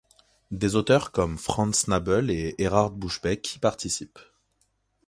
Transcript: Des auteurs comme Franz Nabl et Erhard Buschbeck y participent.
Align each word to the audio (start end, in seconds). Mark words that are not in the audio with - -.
Des 0.49 0.75
auteurs 0.75 1.11
comme 1.11 1.37
Franz 1.37 1.87
Nabl 1.87 2.31
et 2.31 2.55
Erhard 2.57 2.89
Buschbeck 2.97 3.57
y 3.57 3.59
participent. 3.59 4.17